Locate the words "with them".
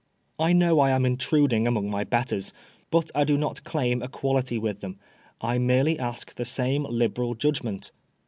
4.57-4.97